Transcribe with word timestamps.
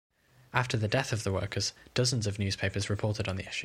After 0.51 0.77
the 0.77 0.87
death 0.87 1.13
of 1.13 1.23
the 1.23 1.31
workers, 1.31 1.73
dozens 1.93 2.25
of 2.25 2.39
newspapers 2.39 2.89
reported 2.89 3.27
on 3.27 3.35
the 3.35 3.47
issue. 3.47 3.59